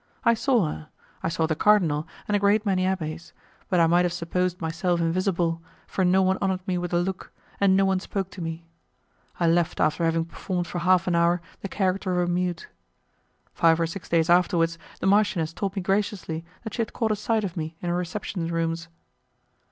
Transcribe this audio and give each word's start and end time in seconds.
I 0.23 0.33
saw 0.33 0.65
her, 0.65 0.89
I 1.21 1.29
saw 1.29 1.45
the 1.45 1.55
cardinal 1.55 2.07
and 2.27 2.35
a 2.35 2.39
great 2.39 2.65
many 2.65 2.85
abbés; 2.85 3.33
but 3.69 3.79
I 3.79 3.85
might 3.85 4.03
have 4.03 4.11
supposed 4.11 4.59
myself 4.59 4.99
invisible, 4.99 5.61
for 5.85 6.03
no 6.03 6.23
one 6.23 6.39
honoured 6.41 6.67
me 6.67 6.79
with 6.79 6.91
a 6.91 6.97
look, 6.97 7.31
and 7.59 7.77
no 7.77 7.85
one 7.85 7.99
spoke 7.99 8.31
to 8.31 8.41
me. 8.41 8.65
I 9.39 9.45
left 9.45 9.79
after 9.79 10.03
having 10.03 10.25
performed 10.25 10.65
for 10.65 10.79
half 10.79 11.05
an 11.05 11.13
hour 11.13 11.39
the 11.61 11.69
character 11.69 12.19
of 12.19 12.27
a 12.27 12.31
mute. 12.31 12.67
Five 13.53 13.79
or 13.79 13.85
six 13.85 14.09
days 14.09 14.27
afterwards, 14.27 14.79
the 14.99 15.05
marchioness 15.05 15.53
told 15.53 15.75
me 15.75 15.83
graciously 15.83 16.43
that 16.63 16.73
she 16.73 16.81
had 16.81 16.93
caught 16.93 17.11
a 17.11 17.15
sight 17.15 17.43
of 17.43 17.55
me 17.55 17.77
in 17.79 17.89
her 17.91 17.95
reception 17.95 18.47
rooms. 18.47 18.87